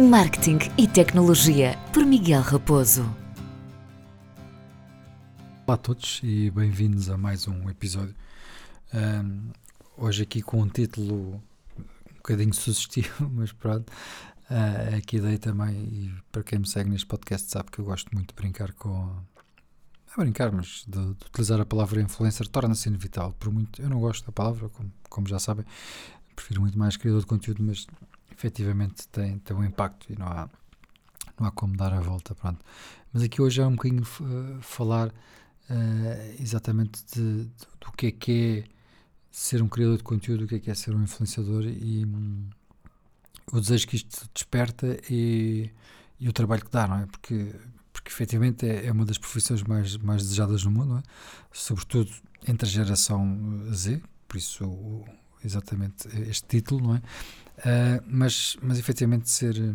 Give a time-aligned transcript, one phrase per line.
[0.00, 3.02] Marketing e Tecnologia, por Miguel Raposo.
[5.64, 8.12] Olá a todos e bem-vindos a mais um episódio.
[8.92, 9.50] Um,
[9.96, 11.40] hoje aqui com um título
[11.78, 13.88] um bocadinho sugestivo, mas pronto.
[14.50, 18.12] Uh, aqui dei também, e para quem me segue neste podcast sabe que eu gosto
[18.12, 19.16] muito de brincar com.
[20.16, 23.32] a brincar, mas de, de utilizar a palavra influencer torna-se inevitável.
[23.38, 25.64] Por muito, eu não gosto da palavra, como, como já sabem,
[26.34, 27.86] prefiro muito mais criador de conteúdo, mas
[28.36, 30.48] efetivamente tem, tem um impacto e não há,
[31.38, 32.34] não há como dar a volta.
[32.34, 32.64] Pronto.
[33.12, 38.10] Mas aqui hoje é um bocadinho uh, falar uh, exatamente de, de, do que é
[38.12, 38.74] que é
[39.30, 42.48] ser um criador de conteúdo, o que é que é ser um influenciador e um,
[43.52, 45.70] o desejo que isto desperta e,
[46.20, 47.06] e, o trabalho que dá, não é?
[47.06, 47.52] Porque,
[47.92, 51.02] porque efetivamente é, é uma das profissões mais, mais desejadas no mundo, é?
[51.52, 52.12] sobretudo
[52.46, 55.04] entre a geração Z, por isso
[55.44, 56.98] exatamente este título, não é?
[56.98, 59.72] Uh, mas, mas efetivamente ser eh,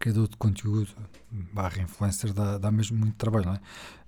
[0.00, 0.88] criador de conteúdo
[1.30, 3.60] barra influencer dá, dá mesmo muito trabalho, não é?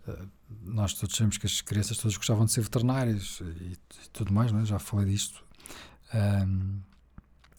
[0.08, 0.28] Uh,
[0.62, 4.50] nós todos sabemos que as crianças todas gostavam de ser veterinários e, e tudo mais,
[4.50, 4.64] não é?
[4.64, 5.44] Já falei disto
[6.14, 6.80] um,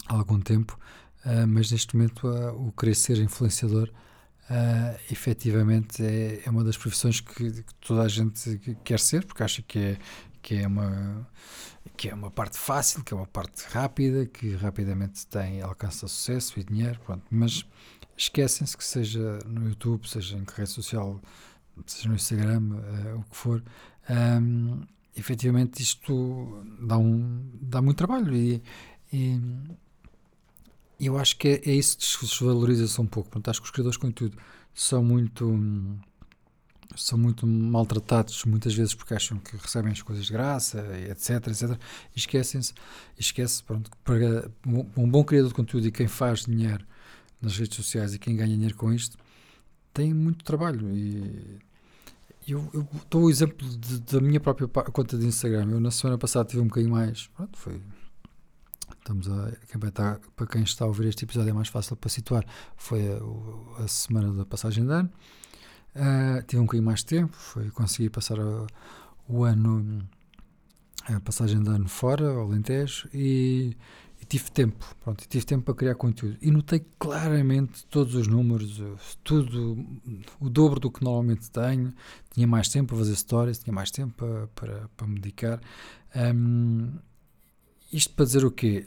[0.08, 0.78] há algum tempo,
[1.26, 3.90] uh, mas neste momento o querer ser influenciador
[4.48, 9.42] Uh, efetivamente é, é, uma das profissões que, que, toda a gente quer ser, porque
[9.42, 9.98] acha que é,
[10.40, 11.28] que é uma
[11.96, 16.60] que é uma parte fácil, que é uma parte rápida, que rapidamente tem alcança sucesso
[16.60, 17.24] e dinheiro, pronto.
[17.30, 17.66] mas
[18.18, 21.20] esquecem-se que seja no YouTube, seja em rede social,
[21.86, 23.64] seja no Instagram, uh, o que for,
[24.10, 24.82] um,
[25.16, 28.62] efetivamente isto dá, um, dá muito trabalho e,
[29.12, 29.40] e
[31.00, 33.30] eu acho que é, é isso que desvaloriza-se um pouco.
[33.30, 34.38] Pronto, acho que os criadores de conteúdo
[34.74, 35.46] são muito
[36.96, 40.80] são muito maltratados muitas vezes porque acham que recebem as coisas de graça,
[41.10, 41.80] etc, etc,
[42.16, 42.74] e esquecem-se,
[43.18, 44.50] esquece, pronto, para
[44.98, 46.86] um bom criador de conteúdo e quem faz dinheiro
[47.42, 49.18] nas redes sociais e quem ganha dinheiro com isto,
[49.94, 51.60] tem muito trabalho e
[52.48, 56.18] eu, eu dou o exemplo de, da minha própria conta de Instagram, eu na semana
[56.18, 57.82] passada tive um bocadinho mais, pronto, foi
[58.98, 59.52] estamos a,
[60.36, 62.46] para quem está a ouvir este episódio é mais fácil para situar,
[62.76, 65.10] foi a, a semana da passagem de ano,
[65.96, 68.68] Uh, tive um bocadinho mais de tempo, foi conseguir passar a,
[69.30, 70.06] o ano,
[71.06, 73.78] a passagem de ano fora, ao Alentejo, e,
[74.22, 76.38] e, tive tempo, pronto, tive tempo para criar conteúdo.
[76.42, 78.82] E notei claramente todos os números,
[79.24, 79.78] tudo,
[80.42, 81.94] o dobro do que normalmente tenho.
[82.32, 85.62] Tinha mais tempo para fazer stories, tinha mais tempo para, para, para me dedicar.
[86.14, 86.92] Um,
[87.92, 88.86] isto para dizer o quê?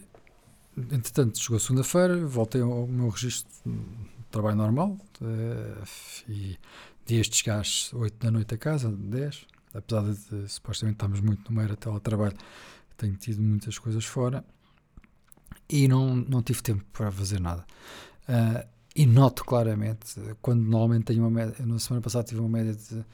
[0.77, 5.85] Entretanto, chegou segunda-feira, voltei ao meu registro de trabalho normal uh,
[6.29, 6.59] e
[7.09, 11.57] de chegar às 8 da noite a casa, 10, apesar de, supostamente estarmos muito no
[11.57, 12.37] meio ao trabalho,
[12.97, 14.45] tenho tido muitas coisas fora
[15.69, 17.65] e não, não tive tempo para fazer nada.
[18.29, 22.75] Uh, e noto claramente, quando normalmente tenho uma média, na semana passada tive uma média
[22.75, 23.05] de,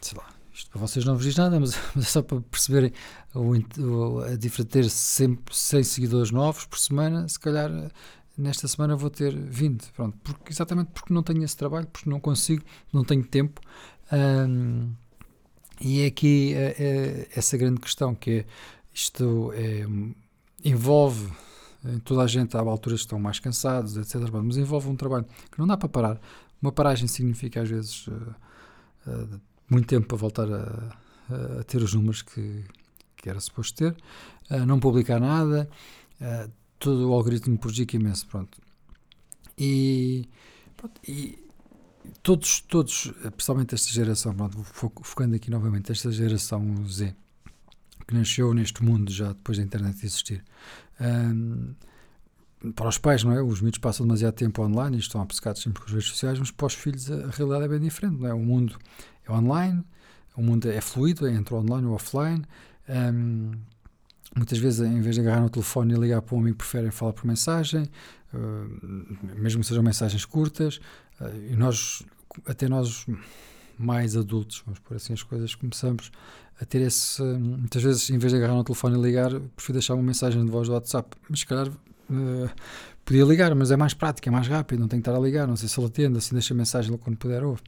[0.00, 2.92] sei lá, isto para vocês não vos diz nada, mas, mas é só para perceberem
[3.34, 7.70] o, o, a diferença de ter sempre 100 seguidores novos por semana, se calhar
[8.38, 12.20] nesta semana vou ter 20, pronto, porque, exatamente porque não tenho esse trabalho, porque não
[12.20, 13.60] consigo, não tenho tempo.
[15.80, 18.46] E é aqui é, é essa grande questão que é,
[18.94, 19.86] isto é,
[20.64, 21.30] envolve
[22.04, 24.28] toda a gente há alturas que estão mais cansados, etc.
[24.42, 26.20] Mas envolve um trabalho que não dá para parar.
[26.60, 28.34] Uma paragem significa às vezes uh,
[29.06, 29.40] uh,
[29.70, 32.64] muito tempo para voltar a, a, ter os números que,
[33.16, 33.96] que era suposto ter,
[34.50, 35.68] uh, não publicar nada,
[36.78, 38.58] todo o algoritmo prejudica imenso, pronto.
[39.56, 40.28] E,
[40.76, 41.38] pronto, e
[42.22, 44.62] todos, todos, principalmente esta geração, pronto,
[45.02, 47.14] focando aqui novamente, esta geração Z,
[48.06, 50.44] que nasceu neste mundo já depois da internet existir,
[51.00, 51.74] um,
[52.74, 53.42] para os pais, não é?
[53.42, 56.50] Os miúdos passam demasiado tempo online e estão obcecados sempre com as redes sociais, mas
[56.50, 58.34] para os filhos a, a realidade é bem diferente, não é?
[58.34, 58.76] O mundo
[59.24, 59.84] é online,
[60.36, 62.44] o mundo é fluido, é entre online e offline.
[62.88, 63.52] Um,
[64.36, 67.12] Muitas vezes, em vez de agarrar no telefone e ligar para um amigo, preferem falar
[67.12, 67.88] por mensagem,
[68.34, 70.80] uh, mesmo que sejam mensagens curtas.
[71.20, 72.02] Uh, e nós,
[72.46, 73.06] até nós
[73.78, 76.10] mais adultos, vamos por assim as coisas, começamos
[76.60, 77.22] a ter esse.
[77.22, 80.50] Muitas vezes, em vez de agarrar no telefone e ligar, prefiro deixar uma mensagem de
[80.50, 81.16] voz do WhatsApp.
[81.28, 82.50] Mas se calhar uh,
[83.04, 85.46] podia ligar, mas é mais prático, é mais rápido, não tenho que estar a ligar.
[85.48, 87.62] Não sei se ele atende, assim deixa a mensagem quando puder ouve.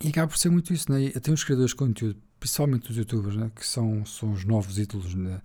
[0.00, 1.10] e acaba por ser muito isso, né?
[1.16, 5.14] Até os criadores de conteúdo principalmente os youtubers, né, que são, são os novos ídolos,
[5.14, 5.40] né,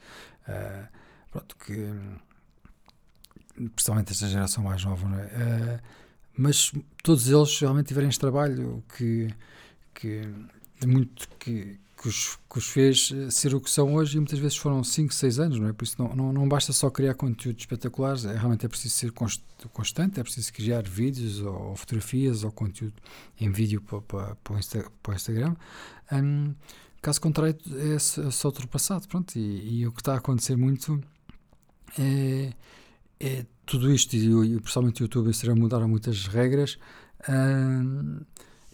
[0.48, 0.88] uh,
[1.32, 1.90] pronto, que
[3.76, 6.04] principalmente esta geração mais nova, né, uh,
[6.36, 6.72] mas
[7.04, 9.34] todos eles realmente tiverem este trabalho que,
[9.94, 10.22] que
[10.86, 14.38] muito que, que os, que os fez eh, ser o que são hoje e muitas
[14.38, 15.74] vezes foram 5, 6 anos, não é?
[15.74, 19.14] Por isso não, não, não basta só criar conteúdos espetaculares, é, realmente é preciso ser
[19.72, 22.96] constante, é preciso criar vídeos ou, ou fotografias ou conteúdo
[23.40, 25.56] em vídeo para, para, para, o, Insta, para o Instagram.
[26.12, 26.54] Um,
[27.02, 29.08] caso contrário, é, é só ultrapassado.
[29.08, 31.02] Pronto, e, e, o que está a acontecer muito
[31.98, 32.52] é,
[33.18, 36.78] é tudo isto, e, e principalmente o YouTube e o Instagram mudaram muitas regras.
[37.30, 38.20] Um,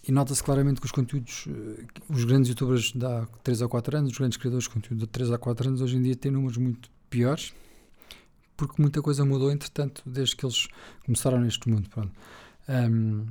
[0.10, 3.96] e nota-se claramente que os conteúdos, eh, os grandes youtubers de há 3 ou 4
[3.96, 6.32] anos, os grandes criadores de conteúdo de 3 a 4 anos, hoje em dia têm
[6.32, 7.54] números muito piores,
[8.58, 10.68] porque muita coisa mudou, entretanto, desde que eles
[11.06, 11.88] começaram neste mundo.
[11.90, 12.12] Pronto.
[12.68, 13.24] Um,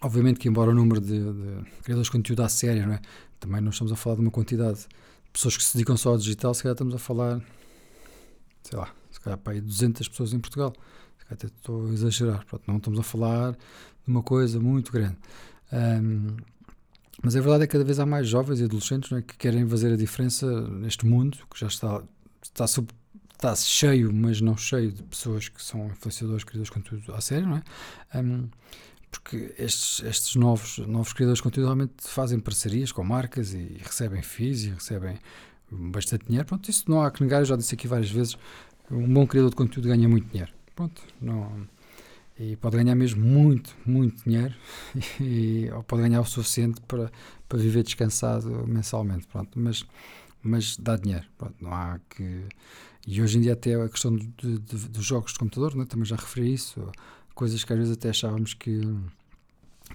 [0.00, 3.00] obviamente que, embora o número de, de, criadores de conteúdo à série, não é?
[3.40, 4.86] também não estamos a falar de uma quantidade de
[5.32, 7.42] pessoas que se dedicam só ao digital, se calhar estamos a falar,
[8.62, 10.72] sei lá, se calhar para aí 200 pessoas em Portugal.
[11.28, 12.46] Até estou a exagerar.
[12.46, 13.58] Pronto, não estamos a falar de
[14.06, 15.16] uma coisa muito grande.
[15.72, 16.36] Um,
[17.22, 19.68] mas a verdade é que cada vez há mais jovens e adolescentes é, que querem
[19.68, 22.02] fazer a diferença neste mundo que já está,
[22.42, 22.88] está, sub,
[23.32, 27.48] está cheio, mas não cheio de pessoas que são influenciadores, criadores de conteúdo a sério,
[27.48, 28.20] não é?
[28.20, 28.48] Um,
[29.10, 34.22] porque estes, estes novos, novos criadores de conteúdo realmente fazem parcerias com marcas e recebem
[34.22, 35.18] FIIs e recebem
[35.70, 36.46] bastante dinheiro.
[36.46, 38.36] Pronto, isso não há que negar, eu já disse aqui várias vezes,
[38.90, 40.52] um bom criador de conteúdo ganha muito dinheiro.
[40.76, 41.66] Pronto, não
[42.38, 44.54] e pode ganhar mesmo muito, muito dinheiro
[45.20, 47.10] e, ou pode ganhar o suficiente para,
[47.48, 49.84] para viver descansado mensalmente, pronto, mas,
[50.42, 52.44] mas dá dinheiro, pronto, não há que...
[53.06, 56.52] E hoje em dia até a questão dos jogos de computador, né, também já referi
[56.52, 56.92] isso,
[57.34, 58.80] coisas que às vezes até achávamos que,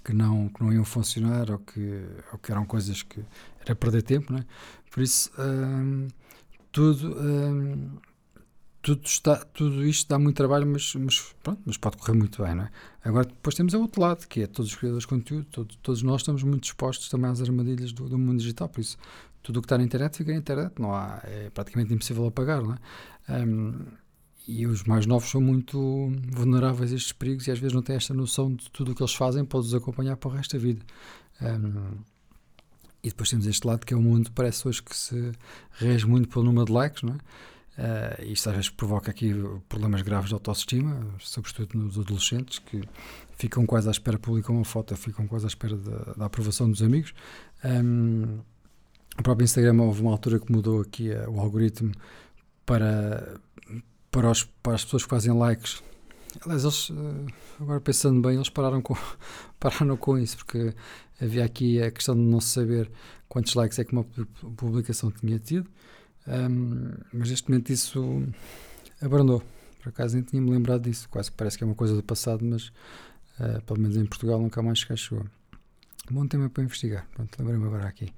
[0.04, 3.24] que, não, que não iam funcionar ou que, ou que eram coisas que
[3.62, 4.46] era perder tempo, né?
[4.92, 6.07] por isso hum,
[6.72, 7.16] tudo...
[7.19, 7.98] Hum,
[8.83, 12.53] tudo, está, tudo isto dá muito trabalho, mas, mas, pronto, mas pode correr muito bem,
[12.53, 12.71] não é?
[13.01, 16.03] Agora, depois temos o outro lado, que é todos os criadores de conteúdo, todo, todos
[16.03, 18.97] nós estamos muito expostos também às armadilhas do, do, mundo digital, por isso
[19.41, 22.62] tudo o que está na internet fica na internet, não há, é praticamente impossível apagar,
[22.62, 23.45] não é?
[23.45, 23.85] Um,
[24.45, 27.95] e os mais novos são muito vulneráveis a estes perigos e às vezes não têm
[27.95, 30.81] esta noção de tudo o que eles fazem, pode-os acompanhar para o resto da vida.
[31.41, 32.03] Um,
[33.01, 35.31] e depois temos este lado que é o mundo, parece hoje que se
[35.71, 37.18] rege muito pelo número de likes, não é?
[37.78, 39.34] Uh, isto às vezes provoca aqui
[39.68, 42.81] problemas graves de autoestima, sobretudo nos adolescentes, que
[43.36, 47.14] ficam quase à espera, publicam uma foto, ficam quase à espera da, aprovação dos amigos.
[47.64, 48.40] Um,
[49.18, 51.94] o próprio Instagram houve uma altura que mudou aqui uh, o algoritmo
[52.64, 53.40] para,
[54.12, 55.81] para, os, para as pessoas que fazem likes.
[56.42, 57.25] Aliás, eles, uh,
[57.60, 58.96] agora pensando bem, eles pararam com,
[59.60, 60.75] pararam com isso, porque
[61.20, 62.92] havia aqui a questão de não saber
[63.28, 64.04] quantos likes é que uma
[64.56, 65.68] publicação tinha tido.
[66.28, 68.24] Um, mas neste momento isso
[69.02, 69.44] abrandou.
[69.81, 71.10] Por acaso nem tinha-me lembrado disso.
[71.10, 72.68] Quase que parece que é uma coisa do passado, mas
[73.40, 75.25] uh, pelo menos em Portugal nunca mais cá chegou.
[76.10, 77.08] Bom tema para investigar.
[77.14, 78.14] Pronto, lembrei-me agora aqui.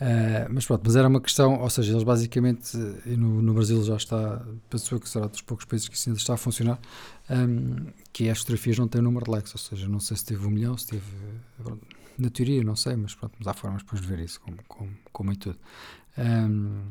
[0.00, 2.76] Uh, mas pronto, mas era uma questão, ou seja, eles basicamente,
[3.06, 6.18] e no, no Brasil já está, pensou que será dos poucos países que isso ainda
[6.18, 6.80] está a funcionar,
[7.30, 10.24] um, que as fotografias não têm o número de likes, ou seja, não sei se
[10.24, 11.04] teve um milhão, se teve,
[12.18, 14.90] na teoria, não sei, mas pronto, mas há formas depois de ver isso, como, como,
[15.12, 15.58] como em tudo.
[16.18, 16.82] Um,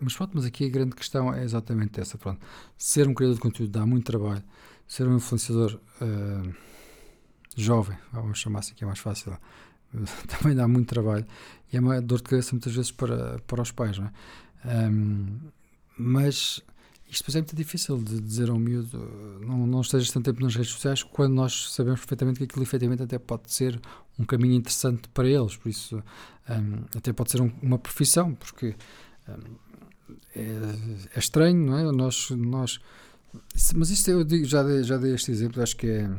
[0.00, 2.16] mas pronto, mas aqui a grande questão é exatamente essa.
[2.16, 2.40] Pronto.
[2.76, 4.42] Ser um criador de conteúdo dá muito trabalho.
[4.86, 6.54] Ser um influenciador uh,
[7.56, 9.36] jovem, vamos chamar assim que é mais fácil,
[10.26, 11.26] também dá muito trabalho.
[11.72, 14.88] E é uma dor de cabeça muitas vezes para, para os pais, não é?
[14.88, 15.38] Um,
[15.96, 16.62] mas
[17.10, 20.54] isto depois é muito difícil de dizer ao miúdo não, não estejas tanto tempo nas
[20.54, 23.80] redes sociais quando nós sabemos perfeitamente que aquilo efetivamente até pode ser
[24.18, 26.02] um caminho interessante para eles, por isso
[26.50, 28.74] um, até pode ser um, uma profissão, porque
[30.34, 30.40] é,
[31.14, 31.92] é, estranho, não é?
[31.92, 32.80] Nós, nós,
[33.74, 36.10] mas isto eu digo, já dei, já dei este exemplo, acho que é,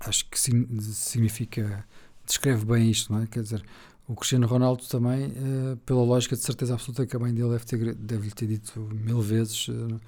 [0.00, 1.86] acho que significa,
[2.24, 3.26] descreve bem isto, não é?
[3.26, 3.64] Quer dizer,
[4.06, 7.64] o Cristiano Ronaldo também, uh, pela lógica de certeza absoluta que a mãe dele deve,
[7.64, 10.00] ter, deve lhe ter dito mil vezes, uh,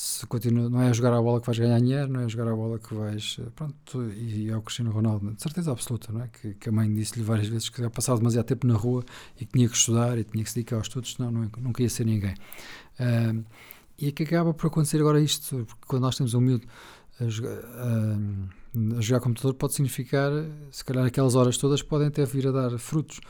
[0.00, 2.28] se continua, não é a jogar a bola que vais ganhar dinheiro, não é a
[2.28, 3.36] jogar a bola que vais.
[3.38, 6.28] Eh, pronto, e é o Cristiano Ronaldo, de certeza absoluta, não é?
[6.28, 9.04] Que, que a mãe disse-lhe várias vezes que ia passar demasiado tempo na rua
[9.38, 11.82] e que tinha que estudar e tinha que se dedicar aos estudos, senão não, nunca
[11.82, 12.32] ia ser ninguém.
[12.98, 13.44] Uh,
[13.98, 16.66] e é que acaba por acontecer agora isto, porque quando nós temos um miúdo
[17.20, 20.32] a jogar, uh, a jogar computador, pode significar,
[20.70, 23.20] se calhar, aquelas horas todas podem até vir a dar frutos.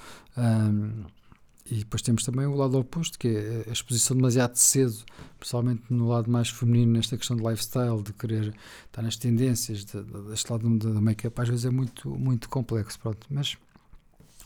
[1.70, 5.04] E depois temos também o lado oposto, que é a exposição demasiado cedo,
[5.38, 8.52] principalmente no lado mais feminino, nesta questão de lifestyle, de querer
[8.86, 12.98] estar nas tendências, de, de, deste lado da make-up, às vezes é muito, muito complexo.
[12.98, 13.24] Pronto.
[13.30, 13.56] Mas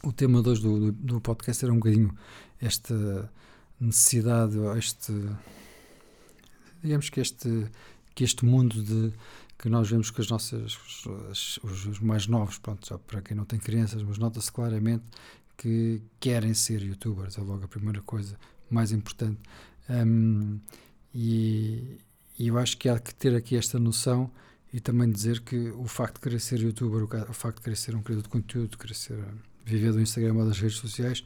[0.02, 2.14] o tema hoje do, do, do podcast era um bocadinho
[2.60, 3.32] esta
[3.80, 5.12] necessidade, este.
[6.82, 7.66] digamos que este,
[8.14, 9.12] que este mundo de
[9.56, 10.76] que nós vemos que as nossas
[11.62, 15.04] os, os mais novos, pronto, para quem não tem crianças, mas nota-se claramente
[15.56, 18.38] que querem ser youtubers, é logo a primeira coisa
[18.70, 19.40] mais importante.
[19.88, 20.58] Um,
[21.14, 21.98] e,
[22.38, 24.30] e, eu acho que há que ter aqui esta noção
[24.72, 27.94] e também dizer que o facto de querer ser youtuber, o, facto de querer ser
[27.94, 29.24] um criador de conteúdo, querer ser,
[29.64, 31.24] viver do Instagram ou das redes sociais,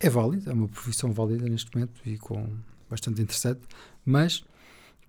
[0.00, 2.58] é válido, é uma profissão válida neste momento e com
[2.90, 3.60] bastante interessante,
[4.04, 4.44] mas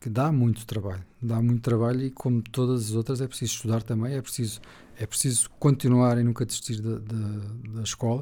[0.03, 3.81] que dá muito trabalho, dá muito trabalho e como todas as outras é preciso estudar
[3.81, 4.59] também, é preciso,
[4.97, 7.37] é preciso continuar e nunca desistir da, da,
[7.75, 8.21] da escola,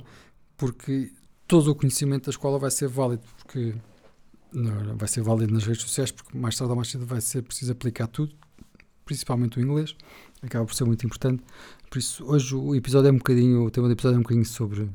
[0.55, 1.11] porque
[1.47, 3.73] todo o conhecimento da escola vai ser válido, porque
[4.53, 7.41] não, vai ser válido nas redes sociais, porque mais tarde ou mais cedo vai ser
[7.41, 8.31] preciso aplicar tudo,
[9.03, 9.95] principalmente o inglês,
[10.39, 11.43] acaba por ser muito importante.
[11.89, 14.45] Por isso, hoje o episódio é um bocadinho, o tema do episódio é um bocadinho
[14.45, 14.87] sobre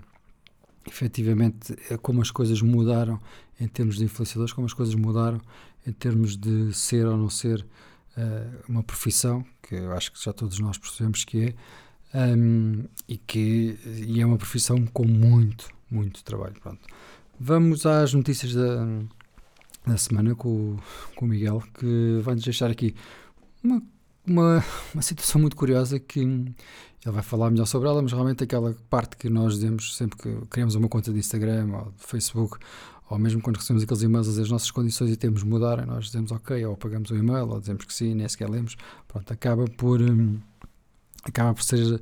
[0.87, 3.21] efetivamente é como as coisas mudaram
[3.59, 5.41] em termos de influenciadores, como as coisas mudaram
[5.87, 7.65] em termos de ser ou não ser
[8.17, 11.55] uh, uma profissão, que eu acho que já todos nós percebemos que
[12.13, 16.55] é, um, e que e é uma profissão com muito, muito trabalho.
[16.61, 16.81] Pronto.
[17.39, 18.87] Vamos às notícias da,
[19.87, 20.77] da semana com,
[21.15, 22.95] com o Miguel, que vai-nos deixar aqui
[23.63, 23.83] uma,
[24.27, 24.65] uma,
[24.95, 26.55] uma situação muito curiosa que ele
[27.05, 30.75] vai falar melhor sobre ela, mas realmente aquela parte que nós dizemos sempre que criamos
[30.75, 32.59] uma conta de Instagram ou de Facebook,
[33.09, 35.87] ou mesmo quando recebemos aqueles e-mails a dizer as nossas condições e temos de mudar,
[35.87, 39.33] nós dizemos ok, ou pagamos o e-mail, ou dizemos que sim, nem sequer lemos, pronto,
[39.33, 40.39] acaba por hum,
[41.25, 42.01] acaba por ser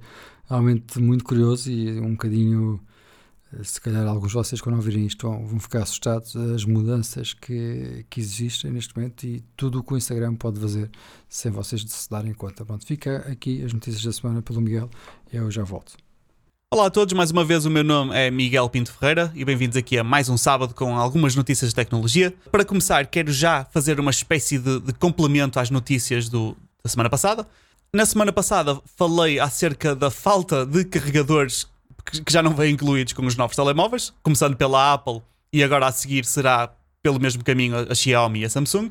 [0.48, 2.80] realmente muito curioso e um bocadinho
[3.62, 8.04] se calhar alguns de vocês quando ouvirem isto vão, vão ficar assustados as mudanças que,
[8.10, 10.90] que existem neste momento e tudo o que o Instagram pode fazer
[11.28, 12.64] sem vocês se darem conta.
[12.64, 14.90] Pronto, fica aqui as notícias da semana pelo Miguel
[15.32, 15.96] eu já volto.
[16.74, 19.76] Olá a todos, mais uma vez o meu nome é Miguel Pinto Ferreira e bem-vindos
[19.76, 22.34] aqui a mais um sábado com algumas notícias de tecnologia.
[22.50, 27.08] Para começar, quero já fazer uma espécie de, de complemento às notícias do, da semana
[27.08, 27.46] passada.
[27.92, 31.68] Na semana passada falei acerca da falta de carregadores
[32.04, 35.92] que já não vêm incluídos com os novos telemóveis, começando pela Apple e agora a
[35.92, 38.88] seguir será pelo mesmo caminho a Xiaomi e a Samsung.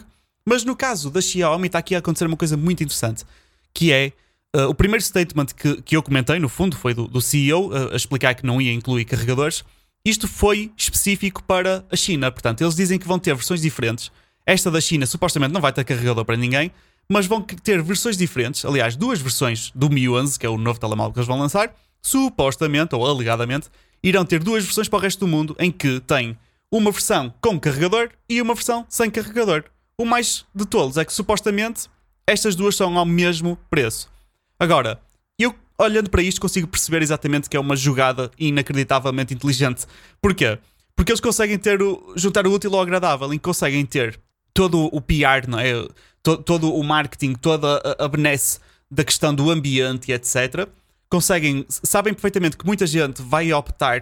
[0.48, 3.26] Mas no caso da Xiaomi está aqui a acontecer uma coisa muito interessante,
[3.74, 4.14] que é
[4.56, 7.94] uh, o primeiro statement que, que eu comentei, no fundo, foi do, do CEO uh,
[7.94, 9.64] a explicar que não ia incluir carregadores.
[10.06, 14.12] Isto foi específico para a China, portanto, eles dizem que vão ter versões diferentes.
[14.46, 16.72] Esta da China supostamente não vai ter carregador para ninguém,
[17.10, 18.66] mas vão ter versões diferentes.
[18.66, 21.74] Aliás, duas versões do Mi 11, que é o novo telemóvel que eles vão lançar,
[22.02, 23.70] supostamente ou alegadamente,
[24.04, 26.38] irão ter duas versões para o resto do mundo em que tem
[26.70, 29.64] uma versão com carregador e uma versão sem carregador.
[29.98, 31.88] O mais de todos é que supostamente
[32.28, 34.13] estas duas são ao mesmo preço.
[34.60, 35.00] Agora,
[35.38, 39.86] eu olhando para isto consigo perceber exatamente que é uma jogada inacreditavelmente inteligente.
[40.22, 40.58] Porquê?
[40.96, 44.20] Porque eles conseguem ter o, juntar o útil ao agradável e conseguem ter
[44.54, 45.74] todo o PR, não é?
[46.22, 50.70] Todo, todo o marketing, toda a, a benesse da questão do ambiente e etc
[51.14, 54.02] conseguem, sabem perfeitamente que muita gente vai optar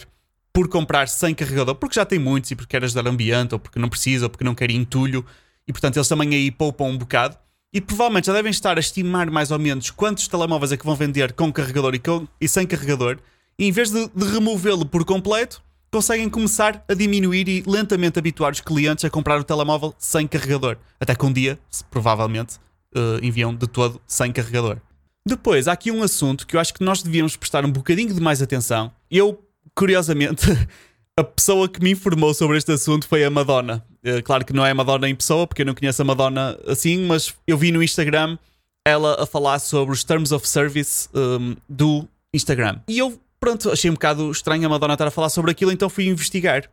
[0.54, 3.60] por comprar sem carregador, porque já tem muitos e porque quer ajudar o ambiente, ou
[3.60, 5.26] porque não precisa, ou porque não quer entulho,
[5.68, 7.38] e portanto eles também aí poupam um bocado.
[7.74, 10.96] E provavelmente já devem estar a estimar mais ou menos quantos telemóveis é que vão
[10.96, 13.18] vender com carregador e, com, e sem carregador,
[13.58, 18.52] e em vez de, de removê-lo por completo, conseguem começar a diminuir e lentamente habituar
[18.52, 20.78] os clientes a comprar o telemóvel sem carregador.
[21.00, 21.60] Até que um dia,
[21.90, 22.58] provavelmente,
[22.96, 24.78] uh, enviam de todo sem carregador.
[25.26, 28.20] Depois, há aqui um assunto que eu acho que nós devíamos prestar um bocadinho de
[28.20, 28.92] mais atenção.
[29.10, 30.46] Eu, curiosamente,
[31.16, 33.86] a pessoa que me informou sobre este assunto foi a Madonna.
[34.04, 37.06] Eh, claro que não é Madonna em pessoa, porque eu não conheço a Madonna assim,
[37.06, 38.38] mas eu vi no Instagram
[38.86, 42.80] ela a falar sobre os Terms of Service um, do Instagram.
[42.88, 45.90] E eu, pronto, achei um bocado estranho a Madonna estar a falar sobre aquilo, então
[45.90, 46.70] fui investigar.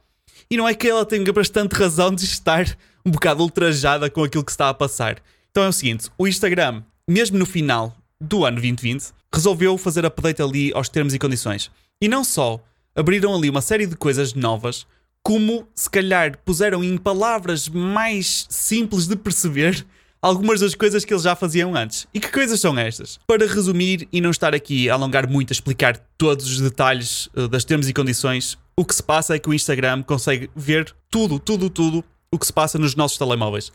[0.50, 2.66] E não é que ela tenha bastante razão de estar
[3.04, 5.18] um bocado ultrajada com aquilo que está a passar.
[5.50, 10.40] Então é o seguinte: o Instagram, mesmo no final do ano 2020, resolveu fazer update
[10.40, 11.70] ali aos termos e condições.
[12.00, 12.60] E não só
[12.94, 14.86] abriram ali uma série de coisas novas,
[15.28, 19.84] como se calhar puseram em palavras mais simples de perceber
[20.22, 22.08] algumas das coisas que eles já faziam antes.
[22.14, 23.20] E que coisas são estas?
[23.26, 27.46] Para resumir e não estar aqui a alongar muito a explicar todos os detalhes uh,
[27.46, 31.38] das termos e condições, o que se passa é que o Instagram consegue ver tudo,
[31.38, 33.68] tudo, tudo o que se passa nos nossos telemóveis.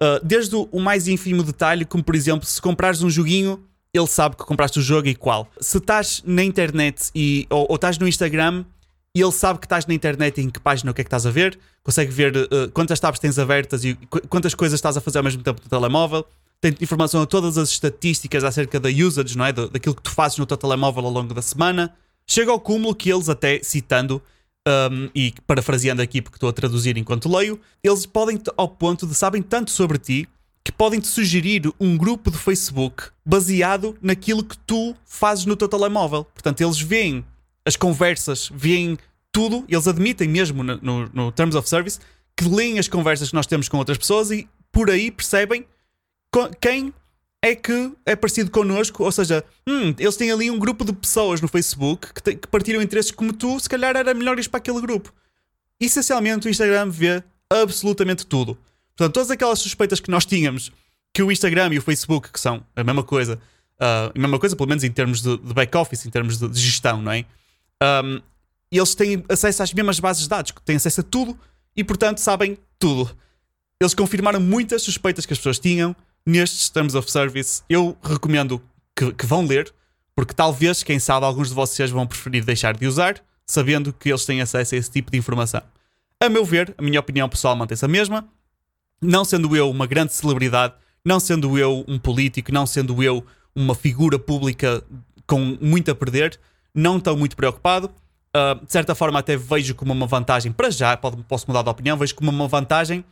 [0.00, 3.60] Uh, desde o mais ínfimo detalhe, como por exemplo, se comprares um joguinho
[3.92, 5.50] ele sabe que compraste o jogo e qual.
[5.60, 8.64] Se estás na internet e, ou, ou estás no Instagram,
[9.20, 11.26] ele sabe que estás na internet e em que página o que é que estás
[11.26, 13.94] a ver, consegue ver uh, quantas tabs tens abertas e
[14.28, 16.26] quantas coisas estás a fazer ao mesmo tempo no telemóvel,
[16.60, 19.52] tem informação a todas as estatísticas acerca da usage, não é?
[19.52, 21.92] daquilo que tu fazes no teu telemóvel ao longo da semana.
[22.26, 24.22] Chega ao cúmulo que eles, até citando
[24.66, 29.14] um, e parafraseando aqui porque estou a traduzir enquanto leio, eles podem ao ponto de
[29.14, 30.28] sabem tanto sobre ti
[30.64, 35.66] que podem te sugerir um grupo de Facebook baseado naquilo que tu fazes no teu
[35.66, 36.24] telemóvel.
[36.24, 37.24] Portanto, eles veem
[37.64, 38.98] as conversas, veem
[39.30, 41.98] tudo, eles admitem mesmo no, no, no Terms of Service
[42.36, 45.66] que leem as conversas que nós temos com outras pessoas e por aí percebem
[46.60, 46.92] quem
[47.42, 51.40] é que é parecido connosco, ou seja, hum, eles têm ali um grupo de pessoas
[51.40, 54.58] no Facebook que, te, que partilham interesses como tu, se calhar era melhor ir para
[54.58, 55.12] aquele grupo.
[55.80, 58.56] Essencialmente, o Instagram vê absolutamente tudo.
[58.96, 60.70] Portanto, todas aquelas suspeitas que nós tínhamos
[61.12, 63.34] que o Instagram e o Facebook, que são a mesma coisa,
[63.80, 66.60] uh, a mesma coisa, pelo menos em termos de, de back-office, em termos de, de,
[66.60, 67.24] gestão, não é?
[67.82, 68.22] Um,
[68.70, 71.38] eles têm acesso às mesmas bases de dados, têm acesso a tudo
[71.76, 73.10] e, portanto, sabem tudo.
[73.80, 77.62] Eles confirmaram muitas suspeitas que as pessoas tinham nestes Terms of Service.
[77.68, 78.62] Eu recomendo
[78.96, 79.72] que, que vão ler,
[80.14, 84.24] porque talvez, quem sabe, alguns de vocês vão preferir deixar de usar, sabendo que eles
[84.24, 85.62] têm acesso a esse tipo de informação.
[86.20, 88.26] A meu ver, a minha opinião pessoal mantém-se a mesma.
[89.00, 90.74] Não sendo eu uma grande celebridade,
[91.04, 94.82] não sendo eu um político, não sendo eu uma figura pública
[95.26, 96.38] com muito a perder,
[96.74, 97.90] não estou muito preocupado.
[98.34, 101.96] Uh, de certa forma, até vejo como uma vantagem, para já, posso mudar de opinião,
[101.96, 103.04] vejo como uma vantagem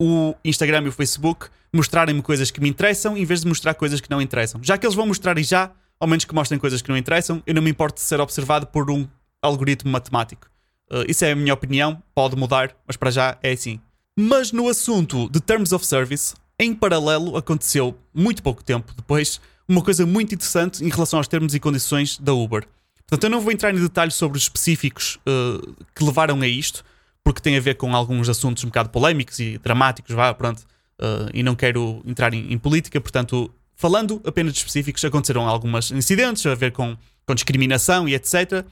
[0.00, 4.00] o Instagram e o Facebook mostrarem-me coisas que me interessam em vez de mostrar coisas
[4.00, 4.62] que não interessam.
[4.62, 7.42] Já que eles vão mostrar e já, ao menos que mostrem coisas que não interessam,
[7.46, 9.06] eu não me importo de ser observado por um
[9.42, 10.48] algoritmo matemático.
[10.90, 13.80] Uh, isso é a minha opinião, pode mudar, mas para já é assim.
[14.16, 19.82] Mas no assunto de Terms of Service, em paralelo aconteceu, muito pouco tempo depois, uma
[19.82, 22.66] coisa muito interessante em relação aos termos e condições da Uber.
[23.08, 26.84] Portanto, eu não vou entrar em detalhes sobre os específicos uh, que levaram a isto,
[27.24, 30.60] porque tem a ver com alguns assuntos um bocado polémicos e dramáticos, vá, pronto,
[31.00, 35.90] uh, e não quero entrar em, em, política, portanto, falando apenas de específicos, aconteceram alguns
[35.90, 38.62] incidentes a ver com, com discriminação e etc.,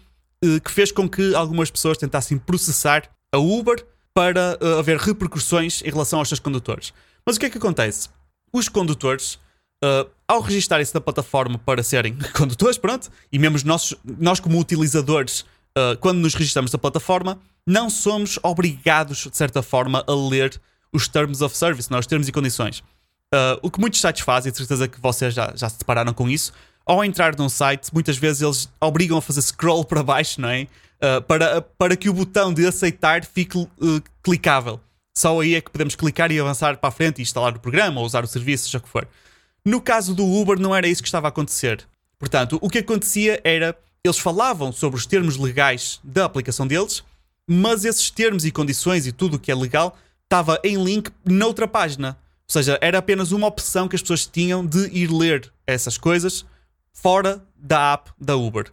[0.44, 5.90] uh, que fez com que algumas pessoas tentassem processar a Uber para haver repercussões em
[5.90, 6.92] relação aos seus condutores.
[7.24, 8.08] Mas o que é que acontece?
[8.50, 9.38] Os condutores,
[9.86, 15.40] uh, ao registarem-se na plataforma para serem condutores, pronto, e mesmo nós, nós como utilizadores,
[15.40, 20.60] uh, quando nos registramos na plataforma, não somos obrigados, de certa forma, a ler
[20.92, 22.80] os Terms of Service, não, os termos e condições.
[23.34, 26.28] Uh, o que muitos sites fazem, de certeza que vocês já, já se depararam com
[26.28, 26.52] isso,
[26.84, 30.68] ao entrar num site, muitas vezes eles obrigam a fazer scroll para baixo, não é?
[31.26, 33.68] Para, para que o botão de aceitar fique
[34.22, 34.80] clicável.
[35.18, 37.98] Só aí é que podemos clicar e avançar para a frente e instalar o programa
[38.00, 39.08] ou usar o serviço, seja o que for.
[39.66, 41.84] No caso do Uber, não era isso que estava a acontecer.
[42.20, 47.02] Portanto, o que acontecia era eles falavam sobre os termos legais da aplicação deles,
[47.48, 51.66] mas esses termos e condições e tudo o que é legal estava em link noutra
[51.66, 52.16] página.
[52.48, 56.46] Ou seja, era apenas uma opção que as pessoas tinham de ir ler essas coisas
[56.92, 58.72] fora da app da Uber.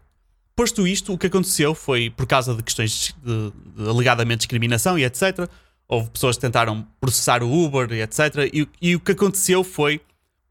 [0.55, 5.03] Posto isto, o que aconteceu foi, por causa de questões de, de alegadamente discriminação e
[5.03, 5.49] etc.,
[5.87, 9.99] houve pessoas que tentaram processar o Uber e etc., e, e o que aconteceu foi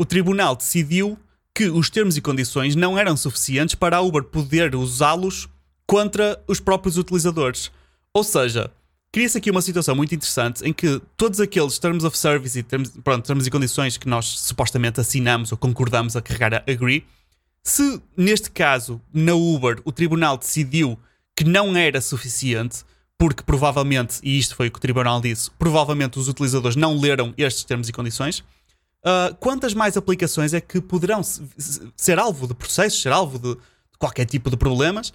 [0.03, 1.17] o tribunal decidiu
[1.55, 5.49] que os termos e condições não eram suficientes para a Uber poder usá-los
[5.87, 7.71] contra os próprios utilizadores.
[8.13, 8.69] Ou seja,
[9.13, 12.91] cria-se aqui uma situação muito interessante em que todos aqueles terms of service e termos,
[13.05, 17.05] pronto, termos e condições que nós supostamente assinamos ou concordamos a carregar a agree,
[17.63, 20.99] se neste caso na Uber o tribunal decidiu
[21.37, 22.79] que não era suficiente,
[23.17, 27.33] porque provavelmente, e isto foi o que o tribunal disse, provavelmente os utilizadores não leram
[27.39, 28.43] estes termos e condições,
[29.05, 31.23] uh, quantas mais aplicações é que poderão
[31.97, 33.57] ser alvo de processos, ser alvo de
[33.99, 35.13] qualquer tipo de problemas,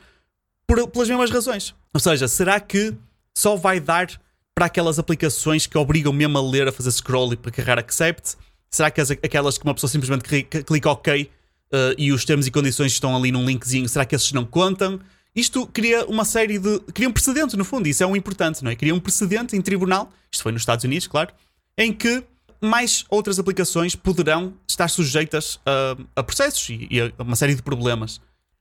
[0.67, 1.73] por, pelas mesmas razões?
[1.93, 2.93] Ou seja, será que
[3.37, 4.07] só vai dar
[4.55, 8.35] para aquelas aplicações que obrigam mesmo a ler, a fazer scroll e para carregar accept?
[8.69, 10.23] Será que as, aquelas que uma pessoa simplesmente
[10.63, 11.29] clica OK
[11.71, 14.99] uh, e os termos e condições estão ali num linkzinho, será que esses não contam?
[15.35, 16.79] Isto cria uma série de.
[16.93, 18.75] cria um precedente, no fundo, isso é um importante, não é?
[18.75, 21.31] Cria um precedente em tribunal, isto foi nos Estados Unidos, claro,
[21.77, 22.23] em que
[22.61, 27.61] mais outras aplicações poderão estar sujeitas a, a processos e, e, a uma série de
[27.61, 28.19] problemas.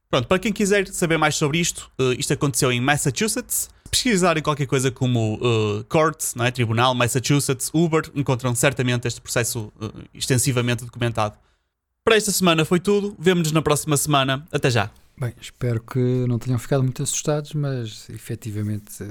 [0.08, 3.68] Pronto, para quem quiser saber mais sobre isto, uh, isto aconteceu em Massachusetts.
[3.90, 6.50] Pesquisarem qualquer coisa como uh, Court, não é?
[6.50, 11.36] Tribunal, Massachusetts, Uber, encontram certamente este processo uh, extensivamente documentado.
[12.04, 13.16] Para esta semana foi tudo.
[13.18, 14.46] Vemo-nos na próxima semana.
[14.52, 14.90] Até já.
[15.18, 19.02] Bem, espero que não tenham ficado muito assustados, mas efetivamente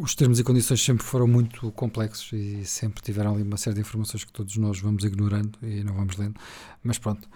[0.00, 3.82] os termos e condições sempre foram muito complexos e sempre tiveram ali uma série de
[3.82, 6.40] informações que todos nós vamos ignorando e não vamos lendo.
[6.82, 7.28] Mas pronto,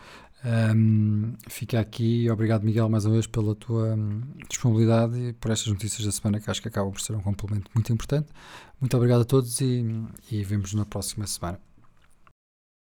[0.75, 2.31] um, fica aqui.
[2.31, 6.41] Obrigado, Miguel, mais uma vez pela tua um, disponibilidade e por estas notícias da semana
[6.41, 8.29] que acho que acabam por ser um complemento muito importante.
[8.81, 9.85] Muito obrigado a todos e,
[10.31, 11.74] e vemos na próxima semana.